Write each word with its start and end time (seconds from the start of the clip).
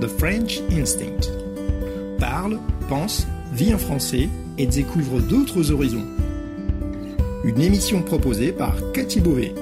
The 0.00 0.08
French 0.08 0.62
Instinct. 0.70 1.30
Parle, 2.18 2.58
pense, 2.88 3.26
vit 3.52 3.74
en 3.74 3.78
français 3.78 4.30
et 4.56 4.66
découvre 4.66 5.20
d'autres 5.20 5.72
horizons. 5.72 6.06
Une 7.44 7.60
émission 7.60 8.02
proposée 8.02 8.52
par 8.52 8.74
Cathy 8.94 9.20
Beauvais. 9.20 9.54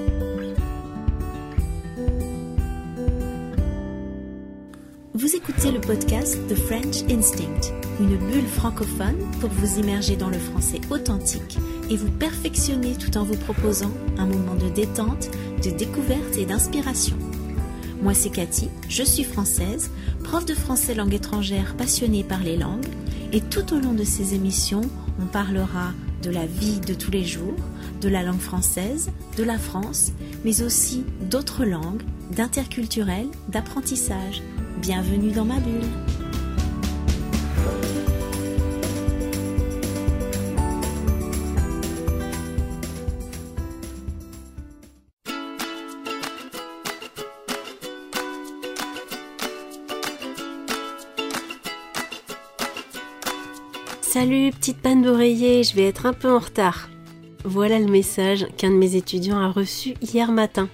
Vous 5.13 5.35
écoutez 5.35 5.71
le 5.73 5.81
podcast 5.81 6.37
The 6.47 6.55
French 6.55 7.03
Instinct, 7.11 7.73
une 7.99 8.15
bulle 8.15 8.47
francophone 8.47 9.17
pour 9.41 9.49
vous 9.49 9.79
immerger 9.79 10.15
dans 10.15 10.29
le 10.29 10.39
français 10.39 10.79
authentique 10.89 11.57
et 11.89 11.97
vous 11.97 12.11
perfectionner 12.11 12.93
tout 12.93 13.17
en 13.17 13.25
vous 13.25 13.35
proposant 13.35 13.91
un 14.17 14.27
moment 14.27 14.55
de 14.55 14.69
détente, 14.69 15.29
de 15.65 15.71
découverte 15.71 16.37
et 16.37 16.45
d'inspiration. 16.45 17.17
Moi 18.01 18.13
c'est 18.13 18.29
Cathy, 18.29 18.69
je 18.87 19.03
suis 19.03 19.25
française, 19.25 19.91
prof 20.23 20.45
de 20.45 20.53
français 20.53 20.95
langue 20.95 21.13
étrangère 21.13 21.75
passionnée 21.75 22.23
par 22.23 22.39
les 22.39 22.55
langues 22.55 22.87
et 23.33 23.41
tout 23.41 23.73
au 23.73 23.79
long 23.79 23.93
de 23.93 24.05
ces 24.05 24.35
émissions, 24.35 24.81
on 25.21 25.25
parlera 25.25 25.91
de 26.23 26.29
la 26.29 26.45
vie 26.45 26.79
de 26.79 26.93
tous 26.93 27.11
les 27.11 27.25
jours, 27.25 27.55
de 28.01 28.07
la 28.07 28.23
langue 28.23 28.39
française, 28.39 29.11
de 29.37 29.43
la 29.43 29.57
France, 29.57 30.13
mais 30.45 30.61
aussi 30.61 31.03
d'autres 31.29 31.65
langues, 31.65 32.03
d'interculturel, 32.31 33.27
d'apprentissage. 33.49 34.41
Bienvenue 34.81 35.31
dans 35.31 35.45
ma 35.45 35.59
bulle. 35.59 36.28
Salut, 54.19 54.51
petite 54.51 54.81
panne 54.81 55.01
d'oreiller, 55.01 55.63
je 55.63 55.73
vais 55.73 55.87
être 55.87 56.05
un 56.05 56.11
peu 56.11 56.29
en 56.29 56.39
retard. 56.39 56.89
Voilà 57.45 57.79
le 57.79 57.85
message 57.85 58.47
qu'un 58.57 58.69
de 58.69 58.75
mes 58.75 58.97
étudiants 58.97 59.39
a 59.39 59.49
reçu 59.49 59.93
hier 60.01 60.33
matin. 60.33 60.67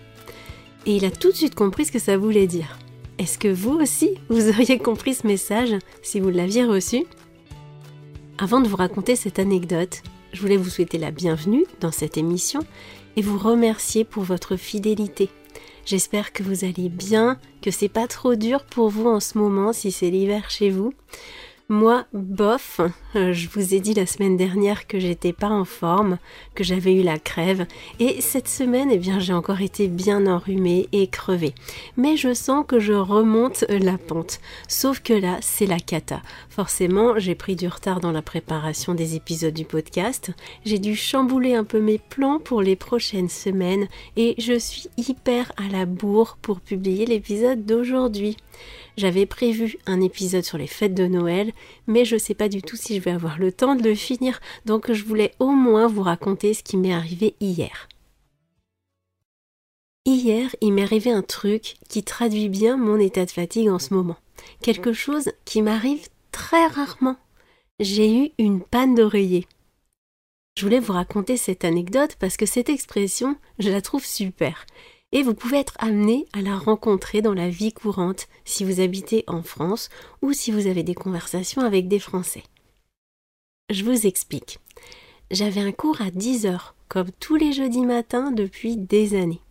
Et 0.87 0.95
il 0.95 1.05
a 1.05 1.11
tout 1.11 1.29
de 1.29 1.35
suite 1.35 1.53
compris 1.53 1.85
ce 1.85 1.91
que 1.91 1.99
ça 1.99 2.17
voulait 2.17 2.47
dire. 2.47 2.79
Est-ce 3.19 3.37
que 3.37 3.47
vous 3.47 3.73
aussi, 3.73 4.15
vous 4.29 4.49
auriez 4.49 4.79
compris 4.79 5.13
ce 5.13 5.27
message 5.27 5.75
si 6.01 6.19
vous 6.19 6.31
l'aviez 6.31 6.65
reçu? 6.65 7.05
Avant 8.39 8.61
de 8.61 8.67
vous 8.67 8.77
raconter 8.77 9.15
cette 9.15 9.37
anecdote, 9.37 10.01
je 10.33 10.41
voulais 10.41 10.57
vous 10.57 10.71
souhaiter 10.71 10.97
la 10.97 11.11
bienvenue 11.11 11.65
dans 11.81 11.91
cette 11.91 12.17
émission 12.17 12.61
et 13.15 13.21
vous 13.21 13.37
remercier 13.37 14.05
pour 14.05 14.23
votre 14.23 14.55
fidélité. 14.55 15.29
J'espère 15.85 16.33
que 16.33 16.41
vous 16.41 16.65
allez 16.65 16.89
bien, 16.89 17.37
que 17.61 17.69
c'est 17.69 17.89
pas 17.89 18.07
trop 18.07 18.33
dur 18.33 18.63
pour 18.63 18.89
vous 18.89 19.05
en 19.05 19.19
ce 19.19 19.37
moment 19.37 19.71
si 19.71 19.91
c'est 19.91 20.09
l'hiver 20.09 20.49
chez 20.49 20.71
vous. 20.71 20.95
Moi, 21.67 22.05
bof, 22.13 22.79
euh, 23.15 23.33
je 23.33 23.49
vous 23.49 23.73
ai 23.73 23.79
dit 23.79 23.95
la 23.95 24.05
semaine 24.05 24.37
dernière 24.37 24.85
que 24.85 24.99
j'étais 24.99 25.33
pas 25.33 25.49
en 25.49 25.65
forme, 25.65 26.19
que 26.53 26.63
j'avais 26.63 26.93
eu 26.93 27.01
la 27.01 27.17
crève, 27.17 27.65
et 27.99 28.21
cette 28.21 28.47
semaine, 28.47 28.91
eh 28.91 28.99
bien, 28.99 29.17
j'ai 29.17 29.33
encore 29.33 29.61
été 29.61 29.87
bien 29.87 30.27
enrhumée 30.27 30.87
et 30.91 31.07
crevée. 31.07 31.55
Mais 31.97 32.17
je 32.17 32.35
sens 32.35 32.65
que 32.67 32.79
je 32.79 32.93
remonte 32.93 33.65
la 33.67 33.97
pente. 33.97 34.41
Sauf 34.67 34.99
que 34.99 35.13
là, 35.13 35.39
c'est 35.41 35.65
la 35.65 35.79
cata. 35.79 36.21
Forcément, 36.49 37.17
j'ai 37.17 37.33
pris 37.33 37.55
du 37.55 37.67
retard 37.67 37.99
dans 37.99 38.11
la 38.11 38.21
préparation 38.21 38.93
des 38.93 39.15
épisodes 39.15 39.51
du 39.51 39.65
podcast. 39.65 40.33
J'ai 40.65 40.77
dû 40.77 40.95
chambouler 40.95 41.55
un 41.55 41.63
peu 41.63 41.79
mes 41.79 41.97
plans 41.97 42.39
pour 42.39 42.61
les 42.61 42.75
prochaines 42.75 43.29
semaines, 43.29 43.87
et 44.17 44.35
je 44.37 44.59
suis 44.59 44.87
hyper 44.97 45.51
à 45.57 45.67
la 45.71 45.87
bourre 45.87 46.37
pour 46.43 46.59
publier 46.59 47.07
l'épisode 47.07 47.65
d'aujourd'hui. 47.65 48.37
J'avais 48.97 49.25
prévu 49.25 49.77
un 49.87 49.99
épisode 49.99 50.45
sur 50.45 50.57
les 50.57 50.67
fêtes 50.67 50.93
de 50.93 51.07
Noël, 51.07 51.51
mais 51.87 52.05
je 52.05 52.15
ne 52.15 52.19
sais 52.19 52.33
pas 52.33 52.49
du 52.49 52.61
tout 52.61 52.75
si 52.75 52.95
je 52.95 53.01
vais 53.01 53.11
avoir 53.11 53.39
le 53.39 53.51
temps 53.51 53.75
de 53.75 53.83
le 53.83 53.95
finir, 53.95 54.39
donc 54.65 54.91
je 54.91 55.03
voulais 55.03 55.33
au 55.39 55.51
moins 55.51 55.87
vous 55.87 56.03
raconter 56.03 56.53
ce 56.53 56.63
qui 56.63 56.77
m'est 56.77 56.93
arrivé 56.93 57.35
hier. 57.39 57.87
Hier, 60.05 60.55
il 60.61 60.73
m'est 60.73 60.83
arrivé 60.83 61.11
un 61.11 61.23
truc 61.23 61.75
qui 61.89 62.03
traduit 62.03 62.49
bien 62.49 62.77
mon 62.77 62.99
état 62.99 63.25
de 63.25 63.31
fatigue 63.31 63.69
en 63.69 63.79
ce 63.79 63.93
moment. 63.93 64.17
Quelque 64.61 64.93
chose 64.93 65.31
qui 65.45 65.61
m'arrive 65.61 66.07
très 66.31 66.67
rarement. 66.67 67.17
J'ai 67.79 68.15
eu 68.15 68.31
une 68.37 68.61
panne 68.61 68.93
d'oreiller. 68.93 69.47
Je 70.57 70.63
voulais 70.63 70.79
vous 70.79 70.93
raconter 70.93 71.37
cette 71.37 71.65
anecdote 71.65 72.15
parce 72.19 72.37
que 72.37 72.45
cette 72.45 72.69
expression, 72.69 73.35
je 73.59 73.69
la 73.69 73.81
trouve 73.81 74.05
super 74.05 74.65
et 75.11 75.23
vous 75.23 75.33
pouvez 75.33 75.57
être 75.57 75.75
amené 75.79 76.25
à 76.33 76.41
la 76.41 76.57
rencontrer 76.57 77.21
dans 77.21 77.33
la 77.33 77.49
vie 77.49 77.73
courante 77.73 78.27
si 78.43 78.63
vous 78.63 78.79
habitez 78.79 79.23
en 79.27 79.43
France 79.43 79.89
ou 80.21 80.33
si 80.33 80.51
vous 80.51 80.67
avez 80.67 80.83
des 80.83 80.95
conversations 80.95 81.61
avec 81.61 81.87
des 81.87 81.99
Français. 81.99 82.43
Je 83.69 83.83
vous 83.83 84.05
explique. 84.05 84.59
J'avais 85.31 85.61
un 85.61 85.71
cours 85.71 86.01
à 86.01 86.11
10 86.11 86.45
heures, 86.45 86.75
comme 86.87 87.11
tous 87.19 87.35
les 87.35 87.51
jeudis 87.51 87.85
matins 87.85 88.31
depuis 88.31 88.77
des 88.77 89.15
années. 89.15 89.41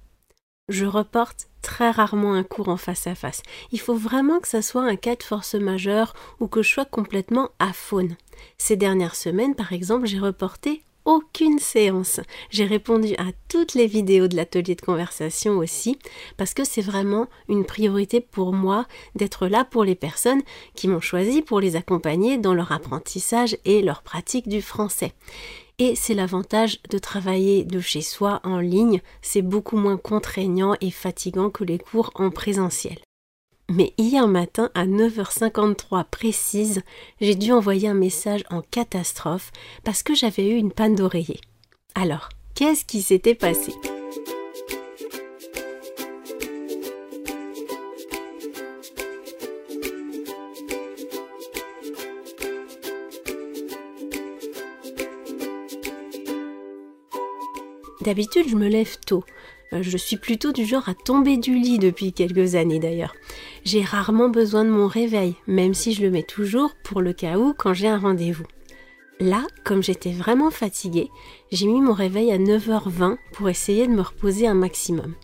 Je 0.69 0.87
reporte 0.87 1.49
très 1.63 1.91
rarement 1.91 2.35
un 2.35 2.43
cours 2.43 2.69
en 2.69 2.77
face 2.77 3.07
à 3.07 3.15
face. 3.15 3.43
Il 3.73 3.81
faut 3.81 3.97
vraiment 3.97 4.41
que 4.41 4.49
ça 4.49 4.63
soit 4.63 4.85
un 4.85 4.97
cas 4.97 5.17
de 5.17 5.23
force 5.23 5.55
majeure 5.55 6.15
ou 6.41 6.47
que 6.47 6.63
je 6.63 6.71
sois 6.71 6.85
complètement 6.85 7.51
à 7.59 7.73
faune. 7.73 8.17
Ces 8.57 8.77
dernières 8.77 9.17
semaines, 9.17 9.55
par 9.55 9.73
exemple, 9.73 10.07
j'ai 10.07 10.19
reporté 10.19 10.83
aucune 11.05 11.59
séance. 11.59 12.21
J'ai 12.51 12.65
répondu 12.65 13.15
à 13.19 13.27
toutes 13.49 13.75
les 13.75 13.87
vidéos 13.87 14.29
de 14.29 14.37
l'atelier 14.37 14.75
de 14.75 14.81
conversation 14.81 15.59
aussi, 15.59 15.99
parce 16.37 16.55
que 16.55 16.65
c'est 16.65 16.83
vraiment 16.83 17.29
une 17.49 17.65
priorité 17.65 18.21
pour 18.21 18.53
moi 18.53 18.87
d'être 19.15 19.47
là 19.47 19.65
pour 19.65 19.85
les 19.85 19.95
personnes 19.95 20.43
qui 20.75 20.89
m'ont 20.89 21.01
choisi 21.01 21.43
pour 21.43 21.61
les 21.61 21.77
accompagner 21.77 22.39
dans 22.39 22.55
leur 22.55 22.73
apprentissage 22.73 23.57
et 23.65 23.83
leur 23.83 24.03
pratique 24.03 24.49
du 24.49 24.63
français. 24.63 25.13
Et 25.79 25.97
c'est 25.97 26.15
l'avantage 26.15 26.81
de 26.91 26.99
travailler 26.99 27.65
de 27.65 27.81
chez 27.81 28.01
soi 28.01 28.41
en 28.45 28.59
ligne, 28.59 29.01
c'est 29.23 29.43
beaucoup 29.43 29.77
moins 29.77 29.97
contraignant 29.97 30.77
et 30.81 30.93
fatigant 30.93 31.51
que 31.51 31.65
les 31.65 31.79
cours 31.79 32.13
en 32.15 32.31
présentiel. 32.31 33.04
Mais 33.71 33.95
hier 33.97 34.29
matin, 34.29 34.71
à 34.75 34.87
9h53 34.87 36.05
précise, 36.11 36.83
j'ai 37.21 37.35
dû 37.35 37.51
envoyer 37.51 37.89
un 37.89 37.95
message 37.95 38.45
en 38.51 38.61
catastrophe 38.61 39.53
parce 39.85 40.03
que 40.03 40.15
j'avais 40.15 40.49
eu 40.49 40.57
une 40.57 40.73
panne 40.73 40.95
d'oreiller. 40.95 41.41
Alors, 41.95 42.29
qu'est-ce 42.55 42.85
qui 42.85 43.01
s'était 43.01 43.35
passé? 43.35 43.73
D'habitude, 58.03 58.47
je 58.51 58.57
me 58.57 58.69
lève 58.69 58.99
tôt. 59.07 59.25
Euh, 59.75 59.83
je 59.83 59.97
suis 59.97 60.17
plutôt 60.17 60.53
du 60.53 60.65
genre 60.65 60.89
à 60.89 60.95
tomber 60.95 61.37
du 61.37 61.55
lit 61.55 61.79
depuis 61.79 62.12
quelques 62.12 62.55
années 62.55 62.79
d'ailleurs. 62.79 63.15
J'ai 63.65 63.83
rarement 63.83 64.29
besoin 64.29 64.65
de 64.65 64.71
mon 64.71 64.87
réveil, 64.87 65.37
même 65.47 65.75
si 65.75 65.93
je 65.93 66.03
le 66.03 66.11
mets 66.11 66.23
toujours 66.23 66.75
pour 66.85 67.01
le 67.01 67.12
cas 67.12 67.39
où 67.39 67.55
quand 67.55 67.75
j'ai 67.75 67.89
un 67.89 67.99
rendez-vous. 67.99 68.47
Là, 69.21 69.43
comme 69.65 69.83
j'étais 69.83 70.12
vraiment 70.12 70.51
fatiguée, 70.51 71.09
j'ai 71.53 71.67
mis 71.67 71.81
mon 71.81 71.93
réveil 71.93 72.33
à 72.33 72.39
9h20 72.39 73.17
pour 73.33 73.49
essayer 73.49 73.87
de 73.87 73.93
me 73.93 74.03
reposer 74.03 74.47
un 74.47 74.55
maximum. 74.55 75.15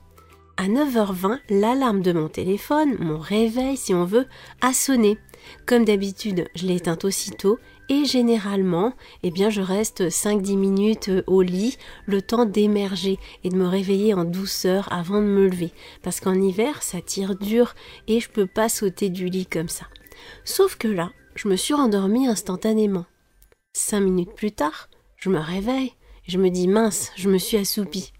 À 0.57 0.69
9h20, 0.69 1.39
l'alarme 1.49 2.03
de 2.03 2.13
mon 2.13 2.29
téléphone, 2.29 2.97
mon 2.99 3.19
réveil 3.19 3.77
si 3.77 3.95
on 3.95 4.05
veut, 4.05 4.27
a 4.61 4.73
sonné. 4.73 5.19
Comme 5.67 5.85
d'habitude, 5.85 6.49
je 6.55 6.67
l'ai 6.67 6.77
éteinte 6.77 7.05
aussitôt 7.05 7.59
et 7.89 8.05
généralement, 8.05 8.95
eh 9.25 9.31
bien, 9.31 9.51
je 9.51 9.61
reste 9.61 10.03
5-10 10.03 10.57
minutes 10.57 11.09
euh, 11.09 11.23
au 11.27 11.43
lit, 11.43 11.77
le 12.07 12.23
temps 12.23 12.47
d'émerger 12.47 13.19
et 13.43 13.49
de 13.49 13.57
me 13.57 13.67
réveiller 13.67 14.15
en 14.15 14.25
douceur 14.25 14.93
avant 14.93 15.21
de 15.21 15.27
me 15.27 15.49
lever. 15.49 15.73
Parce 16.03 16.21
qu'en 16.21 16.41
hiver, 16.41 16.83
ça 16.85 17.01
tire 17.01 17.35
dur 17.35 17.75
et 18.07 18.21
je 18.21 18.31
peux 18.31 18.47
pas 18.47 18.69
sauter 18.69 19.09
du 19.09 19.29
lit 19.29 19.47
comme 19.47 19.69
ça. 19.69 19.87
Sauf 20.45 20.77
que 20.77 20.87
là, 20.87 21.11
je 21.35 21.49
me 21.49 21.57
suis 21.57 21.75
rendormie 21.75 22.29
instantanément. 22.29 23.07
Cinq 23.73 24.01
minutes 24.01 24.35
plus 24.35 24.53
tard, 24.53 24.89
je 25.17 25.29
me 25.31 25.39
réveille, 25.39 25.95
je 26.29 26.39
me 26.39 26.49
dis 26.49 26.69
mince, 26.69 27.11
je 27.17 27.29
me 27.29 27.39
suis 27.39 27.57
assoupie. 27.57 28.13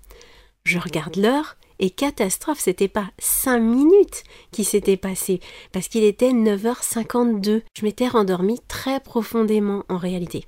Je 0.65 0.79
regarde 0.79 1.17
l'heure, 1.17 1.57
et 1.81 1.91
catastrophe, 1.91 2.61
c'était 2.61 2.89
pas 2.89 3.11
cinq 3.19 3.59
minutes 3.59 4.23
qui 4.53 4.63
s'étaient 4.63 4.97
passées, 4.97 5.41
parce 5.73 5.89
qu'il 5.89 6.05
était 6.05 6.31
9h52. 6.31 7.63
Je 7.77 7.85
m'étais 7.85 8.07
rendormie 8.07 8.61
très 8.69 9.01
profondément 9.01 9.85
en 9.89 9.97
réalité. 9.97 10.47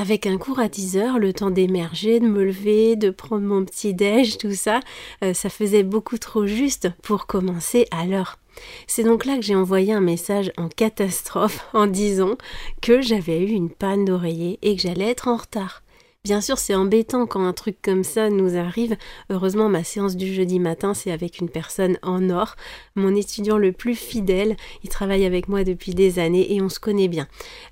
Avec 0.00 0.26
un 0.26 0.38
cours 0.38 0.58
à 0.58 0.68
10 0.68 0.96
heures, 0.96 1.18
le 1.18 1.34
temps 1.34 1.50
d'émerger, 1.50 2.18
de 2.18 2.26
me 2.26 2.44
lever, 2.44 2.96
de 2.96 3.10
prendre 3.10 3.46
mon 3.46 3.62
petit 3.64 3.92
déj, 3.92 4.38
tout 4.38 4.54
ça, 4.54 4.80
euh, 5.22 5.34
ça 5.34 5.50
faisait 5.50 5.82
beaucoup 5.82 6.16
trop 6.16 6.46
juste 6.46 6.88
pour 7.02 7.26
commencer 7.26 7.86
à 7.90 8.06
l'heure. 8.06 8.38
C'est 8.86 9.04
donc 9.04 9.26
là 9.26 9.36
que 9.36 9.42
j'ai 9.42 9.54
envoyé 9.54 9.92
un 9.92 10.00
message 10.00 10.50
en 10.56 10.68
catastrophe 10.68 11.66
en 11.74 11.86
disant 11.86 12.36
que 12.80 13.02
j'avais 13.02 13.40
eu 13.40 13.50
une 13.50 13.70
panne 13.70 14.04
d'oreiller 14.04 14.58
et 14.62 14.76
que 14.76 14.82
j'allais 14.82 15.10
être 15.10 15.28
en 15.28 15.36
retard. 15.36 15.82
Bien 16.24 16.40
sûr, 16.40 16.56
c'est 16.56 16.76
embêtant 16.76 17.26
quand 17.26 17.44
un 17.44 17.52
truc 17.52 17.82
comme 17.82 18.04
ça 18.04 18.30
nous 18.30 18.56
arrive. 18.56 18.96
Heureusement, 19.28 19.68
ma 19.68 19.82
séance 19.82 20.14
du 20.14 20.32
jeudi 20.32 20.60
matin, 20.60 20.94
c'est 20.94 21.10
avec 21.10 21.40
une 21.40 21.48
personne 21.48 21.98
en 22.00 22.30
or, 22.30 22.54
mon 22.94 23.12
étudiant 23.16 23.58
le 23.58 23.72
plus 23.72 23.96
fidèle. 23.96 24.56
Il 24.84 24.88
travaille 24.88 25.24
avec 25.24 25.48
moi 25.48 25.64
depuis 25.64 25.94
des 25.94 26.20
années 26.20 26.54
et 26.54 26.62
on 26.62 26.68
se 26.68 26.78
connaît 26.78 27.08
bien. 27.08 27.26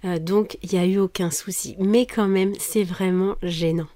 Euh, 0.05 0.19
donc, 0.19 0.59
il 0.65 0.71
n'y 0.73 0.79
a 0.81 0.85
eu 0.85 0.99
aucun 0.99 1.31
souci. 1.31 1.77
Mais 1.79 2.07
quand 2.07 2.27
même, 2.27 2.53
c'est 2.59 2.83
vraiment 2.83 3.37
gênant. 3.41 3.87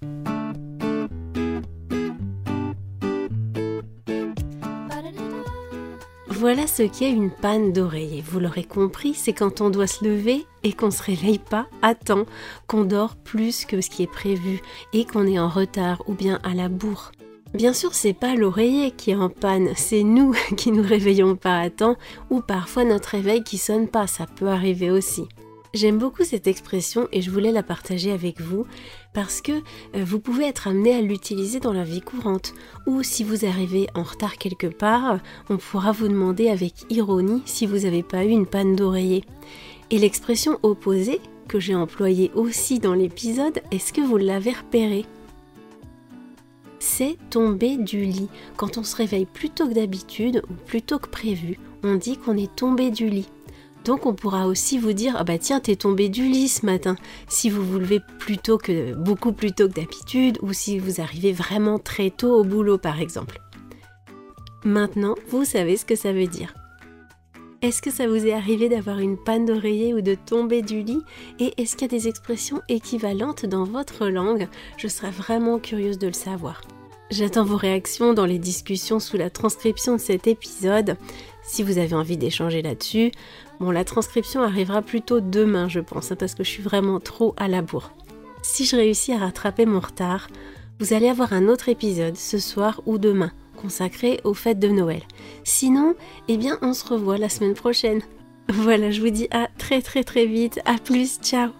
Voilà 6.44 6.66
ce 6.66 6.82
qu'est 6.82 7.10
une 7.10 7.30
panne 7.30 7.72
d'oreiller. 7.72 8.20
Vous 8.20 8.38
l'aurez 8.38 8.64
compris, 8.64 9.14
c'est 9.14 9.32
quand 9.32 9.62
on 9.62 9.70
doit 9.70 9.86
se 9.86 10.04
lever 10.04 10.44
et 10.62 10.74
qu'on 10.74 10.90
se 10.90 11.02
réveille 11.02 11.38
pas 11.38 11.68
à 11.80 11.94
temps, 11.94 12.26
qu'on 12.66 12.84
dort 12.84 13.16
plus 13.16 13.64
que 13.64 13.80
ce 13.80 13.88
qui 13.88 14.02
est 14.02 14.12
prévu 14.12 14.60
et 14.92 15.06
qu'on 15.06 15.26
est 15.26 15.38
en 15.38 15.48
retard 15.48 16.02
ou 16.06 16.12
bien 16.12 16.40
à 16.42 16.52
la 16.52 16.68
bourre. 16.68 17.12
Bien 17.54 17.72
sûr, 17.72 17.94
c'est 17.94 18.12
pas 18.12 18.34
l'oreiller 18.34 18.90
qui 18.90 19.12
est 19.12 19.16
en 19.16 19.30
panne, 19.30 19.70
c'est 19.74 20.02
nous 20.02 20.34
qui 20.58 20.70
nous 20.70 20.82
réveillons 20.82 21.34
pas 21.34 21.60
à 21.60 21.70
temps 21.70 21.96
ou 22.28 22.42
parfois 22.42 22.84
notre 22.84 23.08
réveil 23.08 23.42
qui 23.42 23.56
sonne 23.56 23.88
pas, 23.88 24.06
ça 24.06 24.26
peut 24.26 24.48
arriver 24.48 24.90
aussi. 24.90 25.26
J'aime 25.74 25.98
beaucoup 25.98 26.22
cette 26.22 26.46
expression 26.46 27.08
et 27.10 27.20
je 27.20 27.32
voulais 27.32 27.50
la 27.50 27.64
partager 27.64 28.12
avec 28.12 28.40
vous 28.40 28.64
parce 29.12 29.40
que 29.40 29.50
euh, 29.96 30.04
vous 30.04 30.20
pouvez 30.20 30.44
être 30.44 30.68
amené 30.68 30.94
à 30.94 31.00
l'utiliser 31.00 31.58
dans 31.58 31.72
la 31.72 31.82
vie 31.82 32.00
courante 32.00 32.54
ou 32.86 33.02
si 33.02 33.24
vous 33.24 33.44
arrivez 33.44 33.88
en 33.96 34.04
retard 34.04 34.38
quelque 34.38 34.68
part, 34.68 35.18
on 35.50 35.56
pourra 35.56 35.90
vous 35.90 36.06
demander 36.06 36.48
avec 36.48 36.86
ironie 36.90 37.42
si 37.44 37.66
vous 37.66 37.78
n'avez 37.78 38.04
pas 38.04 38.24
eu 38.24 38.28
une 38.28 38.46
panne 38.46 38.76
d'oreiller. 38.76 39.24
Et 39.90 39.98
l'expression 39.98 40.60
opposée 40.62 41.20
que 41.48 41.58
j'ai 41.58 41.74
employée 41.74 42.30
aussi 42.36 42.78
dans 42.78 42.94
l'épisode, 42.94 43.60
est-ce 43.72 43.92
que 43.92 44.00
vous 44.00 44.16
l'avez 44.16 44.52
repérée? 44.52 45.06
C'est 46.78 47.16
tomber 47.30 47.78
du 47.78 48.04
lit. 48.04 48.28
Quand 48.56 48.78
on 48.78 48.84
se 48.84 48.94
réveille 48.94 49.26
plus 49.26 49.50
tôt 49.50 49.66
que 49.66 49.74
d'habitude 49.74 50.40
ou 50.48 50.54
plus 50.66 50.82
tôt 50.82 51.00
que 51.00 51.08
prévu, 51.08 51.58
on 51.82 51.96
dit 51.96 52.16
qu'on 52.16 52.36
est 52.36 52.54
tombé 52.54 52.92
du 52.92 53.08
lit. 53.08 53.26
Donc 53.84 54.06
on 54.06 54.14
pourra 54.14 54.46
aussi 54.46 54.78
vous 54.78 54.92
dire 54.92 55.14
ah 55.18 55.24
bah 55.24 55.38
tiens 55.38 55.60
t'es 55.60 55.76
tombé 55.76 56.08
du 56.08 56.24
lit 56.26 56.48
ce 56.48 56.64
matin 56.64 56.96
si 57.28 57.50
vous 57.50 57.62
vous 57.62 57.78
levez 57.78 58.00
plus 58.18 58.38
tôt 58.38 58.56
que 58.56 58.94
beaucoup 58.94 59.32
plus 59.32 59.52
tôt 59.52 59.68
que 59.68 59.74
d'habitude 59.74 60.38
ou 60.42 60.52
si 60.52 60.78
vous 60.78 61.00
arrivez 61.00 61.32
vraiment 61.32 61.78
très 61.78 62.10
tôt 62.10 62.34
au 62.34 62.44
boulot 62.44 62.78
par 62.78 63.00
exemple. 63.00 63.40
Maintenant 64.64 65.14
vous 65.28 65.44
savez 65.44 65.76
ce 65.76 65.84
que 65.84 65.96
ça 65.96 66.12
veut 66.12 66.26
dire. 66.26 66.54
Est-ce 67.60 67.80
que 67.80 67.90
ça 67.90 68.06
vous 68.06 68.26
est 68.26 68.32
arrivé 68.32 68.68
d'avoir 68.68 68.98
une 68.98 69.16
panne 69.16 69.46
d'oreiller 69.46 69.94
ou 69.94 70.02
de 70.02 70.14
tomber 70.14 70.60
du 70.60 70.82
lit? 70.82 71.00
Et 71.38 71.54
est-ce 71.56 71.76
qu'il 71.76 71.90
y 71.90 71.94
a 71.94 71.98
des 71.98 72.08
expressions 72.08 72.60
équivalentes 72.68 73.46
dans 73.46 73.64
votre 73.64 74.08
langue? 74.08 74.48
Je 74.76 74.86
serais 74.86 75.10
vraiment 75.10 75.58
curieuse 75.58 75.98
de 75.98 76.08
le 76.08 76.12
savoir. 76.12 76.60
J'attends 77.16 77.44
vos 77.44 77.56
réactions 77.56 78.12
dans 78.12 78.26
les 78.26 78.40
discussions 78.40 78.98
sous 78.98 79.16
la 79.16 79.30
transcription 79.30 79.94
de 79.94 80.00
cet 80.00 80.26
épisode. 80.26 80.96
Si 81.44 81.62
vous 81.62 81.78
avez 81.78 81.94
envie 81.94 82.16
d'échanger 82.16 82.60
là-dessus, 82.60 83.12
bon, 83.60 83.70
la 83.70 83.84
transcription 83.84 84.42
arrivera 84.42 84.82
plutôt 84.82 85.20
demain, 85.20 85.68
je 85.68 85.78
pense, 85.78 86.10
hein, 86.10 86.16
parce 86.16 86.34
que 86.34 86.42
je 86.42 86.50
suis 86.50 86.62
vraiment 86.62 86.98
trop 86.98 87.32
à 87.36 87.46
la 87.46 87.62
bourre. 87.62 87.92
Si 88.42 88.64
je 88.64 88.74
réussis 88.74 89.12
à 89.12 89.18
rattraper 89.18 89.64
mon 89.64 89.78
retard, 89.78 90.26
vous 90.80 90.92
allez 90.92 91.08
avoir 91.08 91.32
un 91.32 91.46
autre 91.46 91.68
épisode 91.68 92.16
ce 92.16 92.40
soir 92.40 92.82
ou 92.84 92.98
demain, 92.98 93.30
consacré 93.62 94.20
aux 94.24 94.34
fêtes 94.34 94.58
de 94.58 94.66
Noël. 94.66 95.02
Sinon, 95.44 95.94
eh 96.26 96.36
bien, 96.36 96.58
on 96.62 96.72
se 96.72 96.84
revoit 96.84 97.16
la 97.16 97.28
semaine 97.28 97.54
prochaine. 97.54 98.02
Voilà, 98.48 98.90
je 98.90 99.00
vous 99.00 99.10
dis 99.10 99.28
à 99.30 99.46
très 99.56 99.82
très 99.82 100.02
très 100.02 100.26
vite. 100.26 100.58
À 100.64 100.78
plus, 100.78 101.20
ciao 101.22 101.50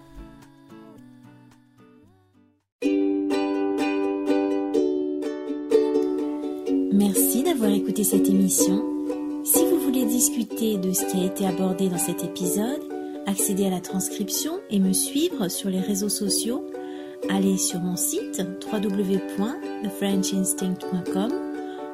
Merci 6.97 7.43
d'avoir 7.43 7.71
écouté 7.71 8.05
cette 8.05 8.29
émission. 8.29 8.81
Si 9.43 9.65
vous 9.65 9.81
voulez 9.81 10.05
discuter 10.05 10.77
de 10.77 10.93
ce 10.93 11.03
qui 11.03 11.17
a 11.17 11.25
été 11.25 11.45
abordé 11.45 11.89
dans 11.89 11.97
cet 11.97 12.23
épisode, 12.23 12.79
accéder 13.25 13.65
à 13.65 13.69
la 13.69 13.81
transcription 13.81 14.61
et 14.69 14.79
me 14.79 14.93
suivre 14.93 15.49
sur 15.49 15.69
les 15.69 15.81
réseaux 15.81 16.07
sociaux, 16.07 16.63
allez 17.29 17.57
sur 17.57 17.81
mon 17.81 17.97
site 17.97 18.41
www.thefrenchinstinct.com. 18.71 21.31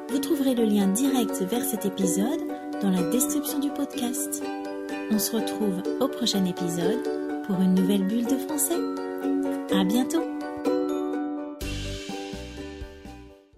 Vous 0.08 0.18
trouverez 0.20 0.54
le 0.54 0.66
lien 0.66 0.86
direct 0.86 1.42
vers 1.50 1.64
cet 1.64 1.84
épisode 1.84 2.38
dans 2.80 2.90
la 2.90 3.02
description 3.10 3.58
du 3.58 3.70
podcast. 3.70 4.40
On 5.10 5.18
se 5.18 5.34
retrouve 5.34 5.82
au 5.98 6.06
prochain 6.06 6.44
épisode 6.44 7.02
pour 7.48 7.60
une 7.60 7.74
nouvelle 7.74 8.06
bulle 8.06 8.26
de 8.26 8.36
français. 8.36 8.78
À 9.74 9.82
bientôt! 9.82 10.22